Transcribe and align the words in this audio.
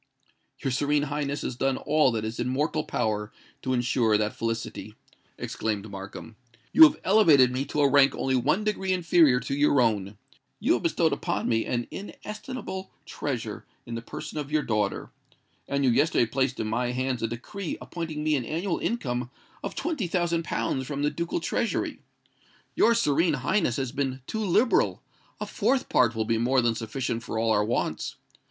"Your 0.63 0.71
Serene 0.71 1.03
Highness 1.03 1.43
has 1.43 1.55
done 1.55 1.77
all 1.77 2.11
that 2.13 2.25
is 2.25 2.39
in 2.39 2.49
mortal 2.49 2.83
power 2.83 3.31
to 3.61 3.71
ensure 3.71 4.17
that 4.17 4.33
felicity," 4.33 4.95
exclaimed 5.37 5.91
Markham. 5.91 6.37
"You 6.73 6.85
have 6.85 6.99
elevated 7.03 7.51
me 7.51 7.65
to 7.65 7.81
a 7.81 7.87
rank 7.87 8.15
only 8.15 8.35
one 8.35 8.63
degree 8.63 8.93
inferior 8.93 9.39
to 9.41 9.53
your 9.53 9.79
own;—you 9.79 10.73
have 10.73 10.81
bestowed 10.81 11.13
upon 11.13 11.47
me 11.47 11.67
an 11.67 11.85
inestimable 11.91 12.89
treasure 13.05 13.63
in 13.85 13.93
the 13.93 14.01
person 14.01 14.39
of 14.39 14.51
your 14.51 14.63
daughter;—and 14.63 15.83
you 15.85 15.91
yesterday 15.91 16.25
placed 16.25 16.59
in 16.59 16.65
my 16.65 16.93
hands 16.93 17.21
a 17.21 17.27
decree 17.27 17.77
appointing 17.79 18.23
me 18.23 18.35
an 18.35 18.43
annual 18.43 18.79
income 18.79 19.29
of 19.63 19.75
twenty 19.75 20.07
thousand 20.07 20.41
pounds 20.43 20.87
from 20.87 21.03
the 21.03 21.11
ducal 21.11 21.39
treasury. 21.39 21.99
Your 22.73 22.95
Serene 22.95 23.35
Highness 23.35 23.75
has 23.75 23.91
been 23.91 24.21
too 24.25 24.43
liberal:—a 24.43 25.45
fourth 25.45 25.89
part 25.89 26.15
will 26.15 26.25
be 26.25 26.39
more 26.39 26.59
than 26.59 26.73
sufficient 26.73 27.21
for 27.21 27.37
all 27.37 27.51
our 27.51 27.63
wants. 27.63 28.15